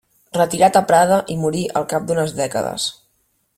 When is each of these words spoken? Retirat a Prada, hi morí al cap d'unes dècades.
Retirat 0.37 0.79
a 0.79 0.81
Prada, 0.91 1.19
hi 1.29 1.37
morí 1.43 1.63
al 1.81 1.87
cap 1.93 2.09
d'unes 2.09 2.35
dècades. 2.43 2.89